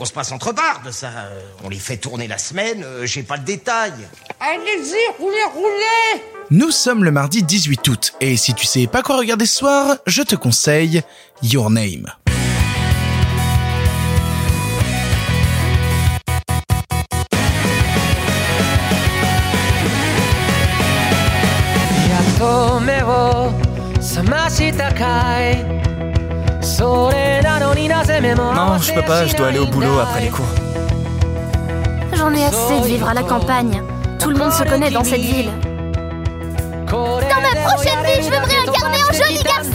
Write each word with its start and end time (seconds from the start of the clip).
On 0.00 0.04
se 0.04 0.12
passe 0.12 0.32
entre 0.32 0.52
bardes, 0.52 0.90
ça. 0.90 1.06
Euh, 1.06 1.40
On 1.62 1.68
les 1.68 1.78
fait 1.78 1.96
tourner 1.96 2.26
la 2.26 2.36
semaine, 2.36 2.82
euh, 2.82 3.06
j'ai 3.06 3.22
pas 3.22 3.36
le 3.36 3.44
détail. 3.44 3.92
Allez-y, 4.40 5.22
roulez, 5.22 5.44
roulez 5.54 6.22
Nous 6.50 6.72
sommes 6.72 7.04
le 7.04 7.12
mardi 7.12 7.44
18 7.44 7.86
août, 7.86 8.12
et 8.20 8.36
si 8.36 8.54
tu 8.54 8.66
sais 8.66 8.88
pas 8.88 9.02
quoi 9.02 9.16
regarder 9.16 9.46
ce 9.46 9.54
soir, 9.54 9.96
je 10.08 10.22
te 10.22 10.34
conseille 10.34 11.02
Your 11.42 11.70
Name. 11.70 12.12
Non, 28.32 28.78
je 28.78 28.92
peux 28.94 29.02
pas, 29.02 29.26
je 29.26 29.36
dois 29.36 29.48
aller 29.48 29.58
au 29.58 29.66
boulot 29.66 29.98
après 30.00 30.22
les 30.22 30.30
cours. 30.30 30.46
J'en 32.14 32.32
ai 32.32 32.44
assez 32.44 32.80
de 32.80 32.86
vivre 32.86 33.08
à 33.08 33.14
la 33.14 33.22
campagne. 33.22 33.82
Tout 34.18 34.30
le 34.30 34.36
monde 34.36 34.52
se 34.52 34.62
connaît 34.64 34.90
dans 34.90 35.04
cette 35.04 35.20
ville. 35.20 35.50
Dans 36.90 37.18
ma 37.18 37.60
prochaine 37.68 38.02
vie, 38.04 38.22
je 38.22 38.30
veux 38.30 38.40
me 38.40 38.46
réincarner 38.46 38.98
en 39.02 39.12
joli 39.12 39.42
garçon 39.42 39.73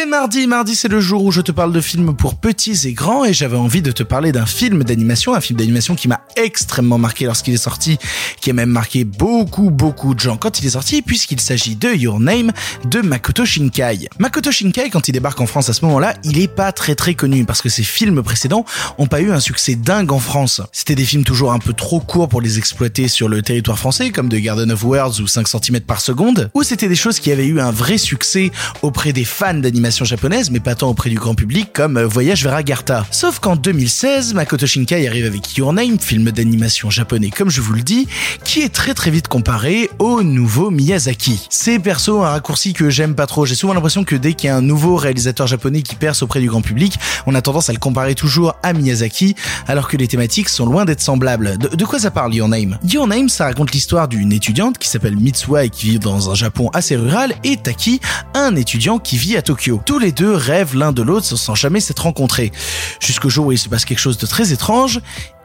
C'est 0.00 0.06
mardi, 0.06 0.46
mardi 0.46 0.76
c'est 0.76 0.88
le 0.88 0.98
jour 0.98 1.24
où 1.24 1.30
je 1.30 1.42
te 1.42 1.52
parle 1.52 1.74
de 1.74 1.80
films 1.82 2.16
pour 2.16 2.36
petits 2.36 2.88
et 2.88 2.94
grands 2.94 3.26
et 3.26 3.34
j'avais 3.34 3.58
envie 3.58 3.82
de 3.82 3.92
te 3.92 4.02
parler 4.02 4.32
d'un 4.32 4.46
film 4.46 4.82
d'animation, 4.82 5.34
un 5.34 5.42
film 5.42 5.58
d'animation 5.58 5.94
qui 5.94 6.08
m'a 6.08 6.22
extrêmement 6.36 6.96
marqué 6.96 7.26
lorsqu'il 7.26 7.52
est 7.52 7.58
sorti, 7.58 7.98
qui 8.40 8.48
a 8.48 8.54
même 8.54 8.70
marqué 8.70 9.04
beaucoup 9.04 9.68
beaucoup 9.68 10.14
de 10.14 10.20
gens 10.20 10.38
quand 10.38 10.58
il 10.58 10.64
est 10.64 10.70
sorti 10.70 11.02
puisqu'il 11.02 11.38
s'agit 11.38 11.76
de 11.76 11.92
Your 11.92 12.18
Name 12.18 12.50
de 12.86 13.02
Makoto 13.02 13.44
Shinkai. 13.44 14.08
Makoto 14.18 14.50
Shinkai 14.50 14.88
quand 14.88 15.06
il 15.08 15.12
débarque 15.12 15.38
en 15.38 15.46
France 15.46 15.68
à 15.68 15.74
ce 15.74 15.84
moment-là, 15.84 16.14
il 16.24 16.40
est 16.40 16.48
pas 16.48 16.72
très 16.72 16.94
très 16.94 17.12
connu 17.12 17.44
parce 17.44 17.60
que 17.60 17.68
ses 17.68 17.82
films 17.82 18.22
précédents 18.22 18.64
ont 18.96 19.06
pas 19.06 19.20
eu 19.20 19.32
un 19.32 19.40
succès 19.40 19.74
dingue 19.74 20.12
en 20.12 20.18
France. 20.18 20.62
C'était 20.72 20.94
des 20.94 21.04
films 21.04 21.24
toujours 21.24 21.52
un 21.52 21.58
peu 21.58 21.74
trop 21.74 22.00
courts 22.00 22.30
pour 22.30 22.40
les 22.40 22.56
exploiter 22.56 23.06
sur 23.06 23.28
le 23.28 23.42
territoire 23.42 23.78
français 23.78 24.12
comme 24.12 24.30
The 24.30 24.36
Garden 24.36 24.72
of 24.72 24.82
Words 24.82 25.20
ou 25.20 25.26
5 25.26 25.46
cm 25.46 25.80
par 25.80 26.00
seconde, 26.00 26.50
ou 26.54 26.62
c'était 26.62 26.88
des 26.88 26.96
choses 26.96 27.20
qui 27.20 27.30
avaient 27.30 27.46
eu 27.46 27.60
un 27.60 27.70
vrai 27.70 27.98
succès 27.98 28.50
auprès 28.80 29.12
des 29.12 29.26
fans 29.26 29.52
d'animation 29.52 29.89
japonaise, 29.90 30.50
mais 30.50 30.60
pas 30.60 30.74
tant 30.74 30.88
auprès 30.88 31.10
du 31.10 31.16
grand 31.16 31.34
public 31.34 31.72
comme 31.72 31.96
euh, 31.96 32.06
Voyage 32.06 32.44
vers 32.44 32.54
Agartha. 32.54 33.06
Sauf 33.10 33.38
qu'en 33.38 33.56
2016, 33.56 34.34
Makoto 34.34 34.66
Shinkai 34.66 35.06
arrive 35.06 35.26
avec 35.26 35.56
Your 35.56 35.72
Name, 35.72 35.98
film 35.98 36.30
d'animation 36.30 36.90
japonais 36.90 37.30
comme 37.30 37.50
je 37.50 37.60
vous 37.60 37.72
le 37.72 37.82
dis, 37.82 38.06
qui 38.44 38.62
est 38.62 38.68
très 38.68 38.94
très 38.94 39.10
vite 39.10 39.28
comparé 39.28 39.90
au 39.98 40.22
nouveau 40.22 40.70
Miyazaki. 40.70 41.46
C'est 41.50 41.78
perso 41.78 42.22
un 42.22 42.30
raccourci 42.30 42.72
que 42.72 42.90
j'aime 42.90 43.14
pas 43.14 43.26
trop. 43.26 43.46
J'ai 43.46 43.54
souvent 43.54 43.74
l'impression 43.74 44.04
que 44.04 44.16
dès 44.16 44.34
qu'il 44.34 44.48
y 44.48 44.50
a 44.50 44.56
un 44.56 44.62
nouveau 44.62 44.96
réalisateur 44.96 45.46
japonais 45.46 45.82
qui 45.82 45.96
perce 45.96 46.22
auprès 46.22 46.40
du 46.40 46.48
grand 46.48 46.62
public, 46.62 46.98
on 47.26 47.34
a 47.34 47.42
tendance 47.42 47.68
à 47.68 47.72
le 47.72 47.78
comparer 47.78 48.14
toujours 48.14 48.54
à 48.62 48.72
Miyazaki, 48.72 49.34
alors 49.66 49.88
que 49.88 49.96
les 49.96 50.08
thématiques 50.08 50.48
sont 50.48 50.66
loin 50.66 50.84
d'être 50.84 51.00
semblables. 51.00 51.58
De, 51.58 51.68
de 51.76 51.84
quoi 51.84 51.98
ça 51.98 52.10
parle 52.10 52.34
Your 52.34 52.48
Name 52.48 52.78
Your 52.88 53.06
Name, 53.06 53.28
ça 53.28 53.44
raconte 53.44 53.72
l'histoire 53.72 54.08
d'une 54.08 54.32
étudiante 54.32 54.78
qui 54.78 54.88
s'appelle 54.88 55.16
Mitsuha 55.16 55.64
et 55.64 55.70
qui 55.70 55.90
vit 55.90 55.98
dans 55.98 56.30
un 56.30 56.34
Japon 56.34 56.70
assez 56.72 56.96
rural, 56.96 57.34
et 57.44 57.56
Taki, 57.56 58.00
un 58.34 58.56
étudiant 58.56 58.98
qui 58.98 59.16
vit 59.16 59.36
à 59.36 59.42
Tokyo. 59.42 59.79
Tous 59.84 59.98
les 59.98 60.12
deux 60.12 60.34
rêvent 60.34 60.76
l'un 60.76 60.92
de 60.92 61.02
l'autre 61.02 61.26
sans 61.26 61.54
jamais 61.54 61.80
s'être 61.80 62.02
rencontrés. 62.02 62.52
Jusqu'au 63.00 63.28
jour 63.28 63.46
où 63.46 63.52
il 63.52 63.58
se 63.58 63.68
passe 63.68 63.84
quelque 63.84 63.98
chose 63.98 64.18
de 64.18 64.26
très 64.26 64.52
étrange, 64.52 65.00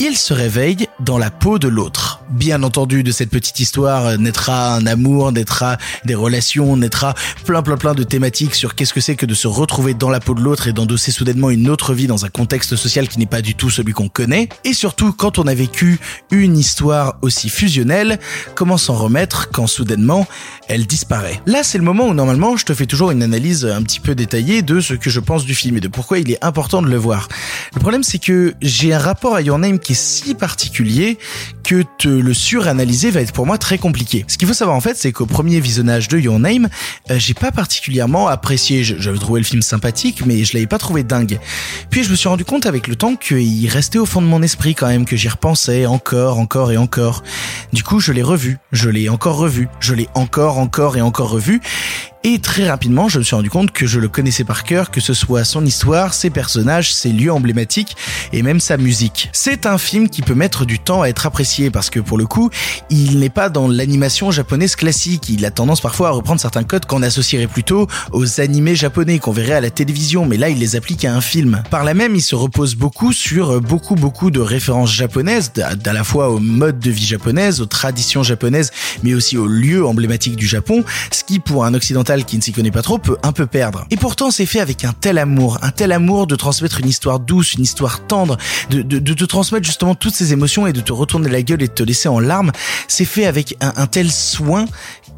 ils 0.00 0.16
se 0.16 0.32
réveillent 0.32 0.88
dans 0.98 1.18
la 1.18 1.30
peau 1.30 1.58
de 1.58 1.68
l'autre. 1.68 2.22
Bien 2.30 2.62
entendu, 2.62 3.02
de 3.02 3.12
cette 3.12 3.28
petite 3.28 3.60
histoire 3.60 4.16
naîtra 4.18 4.74
un 4.74 4.86
amour, 4.86 5.30
naîtra 5.30 5.76
des 6.06 6.14
relations, 6.14 6.76
naîtra 6.76 7.14
plein 7.44 7.62
plein 7.62 7.76
plein 7.76 7.94
de 7.94 8.02
thématiques 8.02 8.54
sur 8.54 8.74
qu'est-ce 8.74 8.94
que 8.94 9.00
c'est 9.00 9.14
que 9.14 9.26
de 9.26 9.34
se 9.34 9.46
retrouver 9.46 9.92
dans 9.92 10.08
la 10.08 10.20
peau 10.20 10.34
de 10.34 10.40
l'autre 10.40 10.68
et 10.68 10.72
d'endosser 10.72 11.12
soudainement 11.12 11.50
une 11.50 11.68
autre 11.68 11.92
vie 11.92 12.06
dans 12.06 12.24
un 12.24 12.30
contexte 12.30 12.76
social 12.76 13.08
qui 13.08 13.18
n'est 13.18 13.26
pas 13.26 13.42
du 13.42 13.54
tout 13.54 13.68
celui 13.68 13.92
qu'on 13.92 14.08
connaît. 14.08 14.48
Et 14.64 14.72
surtout, 14.72 15.12
quand 15.12 15.38
on 15.38 15.46
a 15.46 15.54
vécu 15.54 15.98
une 16.30 16.56
histoire 16.56 17.18
aussi 17.20 17.50
fusionnelle, 17.50 18.18
comment 18.54 18.78
s'en 18.78 18.94
remettre 18.94 19.50
quand 19.50 19.66
soudainement 19.66 20.26
elle 20.68 20.86
disparaît? 20.86 21.42
Là, 21.44 21.62
c'est 21.62 21.78
le 21.78 21.84
moment 21.84 22.06
où 22.06 22.14
normalement 22.14 22.56
je 22.56 22.64
te 22.64 22.72
fais 22.72 22.86
toujours 22.86 23.10
une 23.10 23.22
analyse 23.22 23.66
un 23.66 23.82
petit 23.82 24.00
peu 24.00 24.14
détaillée 24.14 24.62
de 24.62 24.80
ce 24.80 24.94
que 24.94 25.10
je 25.10 25.20
pense 25.20 25.44
du 25.44 25.54
film 25.54 25.76
et 25.76 25.80
de 25.80 25.88
pourquoi 25.88 26.18
il 26.18 26.30
est 26.30 26.42
important 26.42 26.80
de 26.80 26.88
le 26.88 26.96
voir. 26.96 27.28
Le 27.74 27.80
problème, 27.80 28.02
c'est 28.02 28.18
que 28.18 28.54
j'ai 28.62 28.94
un 28.94 28.98
rapport 28.98 29.34
à 29.34 29.42
Your 29.42 29.58
Name 29.58 29.78
qui 29.78 29.89
si 29.94 30.34
particulier 30.34 31.18
que 31.64 31.84
te 31.98 32.08
le 32.08 32.34
suranalyser 32.34 33.10
va 33.10 33.20
être 33.20 33.32
pour 33.32 33.46
moi 33.46 33.58
très 33.58 33.78
compliqué. 33.78 34.24
Ce 34.28 34.38
qu'il 34.38 34.48
faut 34.48 34.54
savoir 34.54 34.76
en 34.76 34.80
fait, 34.80 34.96
c'est 34.96 35.12
qu'au 35.12 35.26
premier 35.26 35.60
visionnage 35.60 36.08
de 36.08 36.18
Your 36.18 36.38
Name, 36.38 36.68
euh, 37.10 37.18
j'ai 37.18 37.34
pas 37.34 37.52
particulièrement 37.52 38.28
apprécié. 38.28 38.82
J'avais 38.82 39.18
trouvé 39.18 39.40
le 39.40 39.46
film 39.46 39.62
sympathique, 39.62 40.24
mais 40.26 40.44
je 40.44 40.54
l'avais 40.54 40.66
pas 40.66 40.78
trouvé 40.78 41.02
dingue. 41.02 41.38
Puis 41.90 42.04
je 42.04 42.10
me 42.10 42.16
suis 42.16 42.28
rendu 42.28 42.44
compte 42.44 42.66
avec 42.66 42.88
le 42.88 42.96
temps 42.96 43.16
qu'il 43.16 43.68
restait 43.68 43.98
au 43.98 44.06
fond 44.06 44.22
de 44.22 44.26
mon 44.26 44.42
esprit 44.42 44.74
quand 44.74 44.88
même, 44.88 45.04
que 45.04 45.16
j'y 45.16 45.28
repensais 45.28 45.86
encore, 45.86 46.38
encore 46.38 46.72
et 46.72 46.76
encore. 46.76 47.22
Du 47.72 47.82
coup, 47.82 48.00
je 48.00 48.12
l'ai 48.12 48.22
revu, 48.22 48.58
je 48.72 48.88
l'ai 48.88 49.08
encore 49.08 49.36
revu, 49.36 49.68
je 49.80 49.94
l'ai 49.94 50.08
encore, 50.14 50.58
encore 50.58 50.96
et 50.96 51.00
encore 51.00 51.30
revu. 51.30 51.60
Et 52.22 52.38
très 52.38 52.68
rapidement, 52.68 53.08
je 53.08 53.18
me 53.18 53.24
suis 53.24 53.34
rendu 53.34 53.48
compte 53.48 53.72
que 53.72 53.86
je 53.86 53.98
le 53.98 54.06
connaissais 54.06 54.44
par 54.44 54.64
cœur, 54.64 54.90
que 54.90 55.00
ce 55.00 55.14
soit 55.14 55.42
son 55.44 55.64
histoire, 55.64 56.12
ses 56.12 56.28
personnages, 56.28 56.92
ses 56.92 57.12
lieux 57.12 57.32
emblématiques 57.32 57.96
et 58.34 58.42
même 58.42 58.60
sa 58.60 58.76
musique. 58.76 59.30
C'est 59.32 59.64
un 59.64 59.78
film 59.78 60.10
qui 60.10 60.20
peut 60.20 60.34
mettre 60.34 60.66
du 60.66 60.78
temps 60.78 61.00
à 61.00 61.08
être 61.08 61.24
apprécié 61.24 61.70
parce 61.70 61.88
que 61.88 61.98
pour 61.98 62.18
le 62.18 62.26
coup, 62.26 62.50
il 62.90 63.20
n'est 63.20 63.30
pas 63.30 63.48
dans 63.48 63.68
l'animation 63.68 64.30
japonaise 64.30 64.76
classique. 64.76 65.30
Il 65.30 65.46
a 65.46 65.50
tendance 65.50 65.80
parfois 65.80 66.08
à 66.08 66.10
reprendre 66.10 66.42
certains 66.42 66.62
codes 66.62 66.84
qu'on 66.84 67.02
associerait 67.02 67.46
plutôt 67.46 67.86
aux 68.12 68.40
animés 68.42 68.76
japonais 68.76 69.18
qu'on 69.18 69.32
verrait 69.32 69.54
à 69.54 69.62
la 69.62 69.70
télévision, 69.70 70.26
mais 70.26 70.36
là 70.36 70.50
il 70.50 70.58
les 70.58 70.76
applique 70.76 71.06
à 71.06 71.14
un 71.14 71.22
film. 71.22 71.62
Par 71.70 71.84
là 71.84 71.94
même, 71.94 72.14
il 72.14 72.22
se 72.22 72.34
repose 72.34 72.74
beaucoup 72.74 73.14
sur 73.14 73.62
beaucoup 73.62 73.94
beaucoup 73.94 74.30
de 74.30 74.40
références 74.40 74.92
japonaises, 74.92 75.52
à 75.58 75.92
la 75.94 76.04
fois 76.04 76.28
au 76.28 76.38
mode 76.38 76.80
de 76.80 76.90
vie 76.90 77.06
japonaise, 77.06 77.62
aux 77.62 77.66
traditions 77.66 78.22
japonaises, 78.22 78.72
mais 79.02 79.14
aussi 79.14 79.38
aux 79.38 79.46
lieux 79.46 79.86
emblématiques 79.86 80.36
du 80.36 80.46
Japon, 80.46 80.84
ce 81.10 81.24
qui 81.24 81.38
pour 81.38 81.64
un 81.64 81.72
occidental 81.72 82.09
qui 82.18 82.36
ne 82.36 82.42
s'y 82.42 82.52
connaît 82.52 82.70
pas 82.70 82.82
trop 82.82 82.98
peut 82.98 83.16
un 83.22 83.32
peu 83.32 83.46
perdre. 83.46 83.86
Et 83.90 83.96
pourtant, 83.96 84.30
c'est 84.30 84.46
fait 84.46 84.60
avec 84.60 84.84
un 84.84 84.92
tel 84.92 85.18
amour, 85.18 85.58
un 85.62 85.70
tel 85.70 85.92
amour 85.92 86.26
de 86.26 86.34
transmettre 86.34 86.80
une 86.80 86.88
histoire 86.88 87.20
douce, 87.20 87.54
une 87.54 87.62
histoire 87.62 88.06
tendre, 88.06 88.36
de, 88.70 88.82
te 88.98 89.24
transmettre 89.24 89.64
justement 89.64 89.94
toutes 89.94 90.14
ces 90.14 90.32
émotions 90.32 90.66
et 90.66 90.72
de 90.72 90.80
te 90.80 90.92
retourner 90.92 91.28
la 91.28 91.42
gueule 91.42 91.62
et 91.62 91.68
de 91.68 91.72
te 91.72 91.82
laisser 91.82 92.08
en 92.08 92.18
larmes. 92.18 92.50
C'est 92.88 93.04
fait 93.04 93.26
avec 93.26 93.56
un, 93.60 93.86
tel 93.86 94.10
soin 94.10 94.66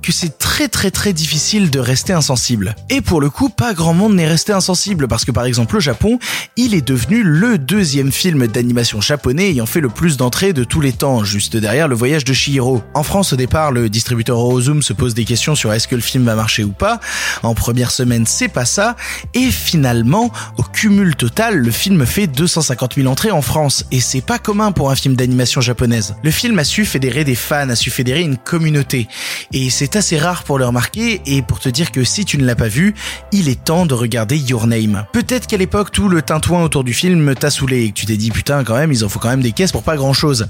que 0.02 0.12
c'est 0.12 0.38
très 0.38 0.68
très 0.68 0.90
très 0.90 1.12
difficile 1.12 1.70
de 1.70 1.78
rester 1.78 2.12
insensible. 2.12 2.74
Et 2.90 3.00
pour 3.00 3.20
le 3.20 3.30
coup, 3.30 3.48
pas 3.48 3.72
grand 3.72 3.94
monde 3.94 4.14
n'est 4.14 4.26
resté 4.26 4.52
insensible 4.52 5.06
parce 5.06 5.24
que 5.24 5.30
par 5.30 5.44
exemple 5.44 5.76
au 5.76 5.80
Japon, 5.80 6.18
il 6.56 6.74
est 6.74 6.86
devenu 6.86 7.22
le 7.22 7.56
deuxième 7.56 8.10
film 8.10 8.46
d'animation 8.48 9.00
japonais 9.00 9.50
ayant 9.50 9.66
fait 9.66 9.80
le 9.80 9.88
plus 9.88 10.16
d'entrées 10.16 10.52
de 10.52 10.64
tous 10.64 10.80
les 10.80 10.92
temps, 10.92 11.24
juste 11.24 11.56
derrière 11.56 11.88
le 11.88 11.94
voyage 11.94 12.24
de 12.24 12.32
Shihiro. 12.32 12.82
En 12.94 13.04
France 13.04 13.32
au 13.32 13.36
départ, 13.36 13.70
le 13.70 13.88
distributeur 13.88 14.38
Orozum 14.38 14.82
se 14.82 14.92
pose 14.92 15.14
des 15.14 15.24
questions 15.24 15.54
sur 15.54 15.72
est-ce 15.72 15.86
que 15.86 15.94
le 15.94 16.00
film 16.00 16.24
va 16.24 16.34
marcher 16.34 16.64
ou 16.64 16.72
pas. 16.82 16.98
En 17.44 17.54
première 17.54 17.92
semaine, 17.92 18.26
c'est 18.26 18.48
pas 18.48 18.64
ça. 18.64 18.96
Et 19.34 19.52
finalement, 19.52 20.32
au 20.58 20.64
cumul 20.64 21.14
total, 21.14 21.58
le 21.58 21.70
film 21.70 22.04
fait 22.04 22.26
250 22.26 22.96
000 22.96 23.06
entrées 23.06 23.30
en 23.30 23.40
France. 23.40 23.84
Et 23.92 24.00
c'est 24.00 24.20
pas 24.20 24.40
commun 24.40 24.72
pour 24.72 24.90
un 24.90 24.96
film 24.96 25.14
d'animation 25.14 25.60
japonaise. 25.60 26.16
Le 26.24 26.32
film 26.32 26.58
a 26.58 26.64
su 26.64 26.84
fédérer 26.84 27.22
des 27.22 27.36
fans, 27.36 27.68
a 27.68 27.76
su 27.76 27.90
fédérer 27.90 28.22
une 28.22 28.36
communauté. 28.36 29.06
Et 29.52 29.70
c'est 29.70 29.94
assez 29.94 30.18
rare 30.18 30.42
pour 30.42 30.58
le 30.58 30.66
remarquer 30.66 31.22
et 31.24 31.40
pour 31.42 31.60
te 31.60 31.68
dire 31.68 31.92
que 31.92 32.02
si 32.02 32.24
tu 32.24 32.36
ne 32.36 32.44
l'as 32.44 32.56
pas 32.56 32.66
vu, 32.66 32.94
il 33.30 33.48
est 33.48 33.62
temps 33.62 33.86
de 33.86 33.94
regarder 33.94 34.36
Your 34.36 34.66
Name. 34.66 35.04
Peut-être 35.12 35.46
qu'à 35.46 35.58
l'époque 35.58 35.92
tout 35.92 36.08
le 36.08 36.20
tintouin 36.20 36.64
autour 36.64 36.82
du 36.82 36.94
film 36.94 37.36
t'a 37.36 37.50
saoulé 37.50 37.84
et 37.84 37.88
que 37.90 37.94
tu 37.94 38.06
t'es 38.06 38.16
dit 38.16 38.32
putain 38.32 38.64
quand 38.64 38.74
même 38.74 38.90
ils 38.90 39.04
en 39.04 39.08
font 39.08 39.20
quand 39.20 39.28
même 39.28 39.42
des 39.42 39.52
caisses 39.52 39.70
pour 39.70 39.84
pas 39.84 39.96
grand 39.96 40.14
chose. 40.14 40.48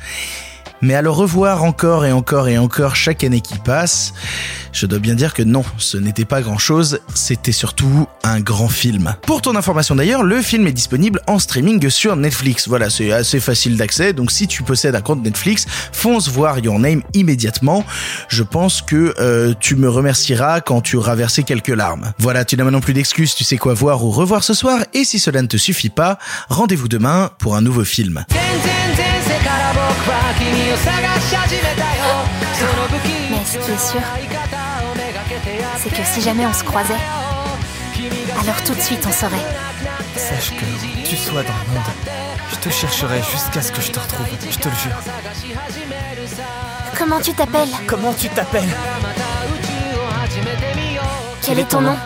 Mais 0.82 0.94
à 0.94 1.02
le 1.02 1.10
revoir 1.10 1.62
encore 1.62 2.04
et 2.04 2.12
encore 2.12 2.48
et 2.48 2.58
encore 2.58 2.96
chaque 2.96 3.22
année 3.22 3.40
qui 3.40 3.58
passe, 3.58 4.12
je 4.72 4.86
dois 4.86 4.98
bien 4.98 5.14
dire 5.14 5.32
que 5.32 5.42
non, 5.42 5.64
ce 5.78 5.96
n'était 5.96 6.24
pas 6.24 6.42
grand 6.42 6.58
chose, 6.58 6.98
c'était 7.14 7.52
surtout 7.52 8.08
un 8.24 8.40
grand 8.40 8.68
film. 8.68 9.14
Pour 9.22 9.42
ton 9.42 9.54
information 9.54 9.94
d'ailleurs, 9.94 10.24
le 10.24 10.42
film 10.42 10.66
est 10.66 10.72
disponible 10.72 11.20
en 11.28 11.38
streaming 11.38 11.88
sur 11.88 12.16
Netflix. 12.16 12.66
Voilà, 12.66 12.90
c'est 12.90 13.12
assez 13.12 13.38
facile 13.38 13.76
d'accès, 13.76 14.12
donc 14.12 14.32
si 14.32 14.48
tu 14.48 14.64
possèdes 14.64 14.96
un 14.96 15.00
compte 15.00 15.22
Netflix, 15.22 15.66
fonce 15.92 16.28
voir 16.28 16.58
Your 16.58 16.78
Name 16.78 17.02
immédiatement. 17.14 17.84
Je 18.28 18.42
pense 18.42 18.82
que 18.82 19.14
euh, 19.20 19.54
tu 19.60 19.76
me 19.76 19.88
remercieras 19.88 20.60
quand 20.60 20.80
tu 20.80 20.96
auras 20.96 21.14
versé 21.14 21.44
quelques 21.44 21.68
larmes. 21.68 22.12
Voilà, 22.18 22.44
tu 22.44 22.56
n'as 22.56 22.64
maintenant 22.64 22.80
plus 22.80 22.94
d'excuses, 22.94 23.34
tu 23.34 23.44
sais 23.44 23.56
quoi 23.56 23.74
voir 23.74 24.04
ou 24.04 24.10
revoir 24.10 24.42
ce 24.42 24.54
soir, 24.54 24.80
et 24.94 25.04
si 25.04 25.20
cela 25.20 25.42
ne 25.42 25.46
te 25.46 25.56
suffit 25.56 25.90
pas, 25.90 26.18
rendez-vous 26.48 26.88
demain 26.88 27.30
pour 27.38 27.54
un 27.54 27.60
nouveau 27.60 27.84
film. 27.84 28.24
Mais 33.30 33.44
ce 33.44 33.58
qui 33.58 33.70
est 33.72 33.90
sûr, 33.90 34.00
c'est 35.76 35.90
que 35.90 36.04
si 36.04 36.20
jamais 36.20 36.46
on 36.46 36.52
se 36.52 36.64
croisait, 36.64 36.94
alors 38.40 38.62
tout 38.64 38.74
de 38.74 38.80
suite 38.80 39.04
on 39.06 39.12
saurait. 39.12 39.44
Sache 40.16 40.50
que 40.50 40.64
où 40.64 41.02
tu 41.04 41.16
sois 41.16 41.42
dans 41.42 41.52
le 41.66 41.74
monde, 41.74 41.92
je 42.50 42.56
te 42.56 42.68
chercherai 42.68 43.22
jusqu'à 43.30 43.62
ce 43.62 43.72
que 43.72 43.80
je 43.80 43.90
te 43.90 43.98
retrouve, 43.98 44.26
je 44.50 44.58
te 44.58 44.68
le 44.68 44.74
jure. 44.74 44.96
Comment 46.96 47.20
tu 47.20 47.32
t'appelles? 47.32 47.72
Comment 47.86 48.12
tu 48.12 48.28
t'appelles? 48.28 48.74
Quel 51.42 51.58
est 51.58 51.68
ton 51.68 51.80
nom? 51.80 51.96